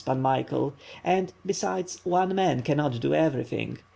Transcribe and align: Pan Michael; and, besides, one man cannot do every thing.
Pan 0.03 0.19
Michael; 0.19 0.73
and, 1.03 1.31
besides, 1.45 2.01
one 2.03 2.33
man 2.33 2.63
cannot 2.63 2.99
do 2.99 3.13
every 3.13 3.43
thing. 3.43 3.77